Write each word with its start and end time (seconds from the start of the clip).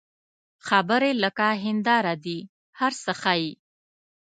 خبرې 0.67 1.11
لکه 1.23 1.47
هنداره 1.63 2.13
دي، 2.25 2.39
هر 2.79 2.91
څه 3.03 3.11
ښيي 3.21 3.51